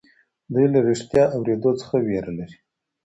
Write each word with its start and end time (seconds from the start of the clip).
دوی 0.53 0.65
له 0.73 0.79
رښتيا 0.89 1.23
اورېدو 1.35 1.71
څخه 1.81 1.95
وېره 2.05 2.31
لري. 2.39 2.57